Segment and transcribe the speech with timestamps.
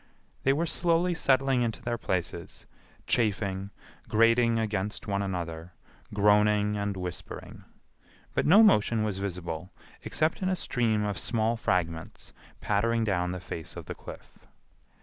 [0.41, 2.65] They were slowly settling into their places,
[3.05, 3.69] chafing,
[4.09, 5.73] grating against one another,
[6.11, 7.65] groaning, and whispering;
[8.33, 9.69] but no motion was visible
[10.01, 14.39] except in a stream of small fragments pattering down the face of the cliff.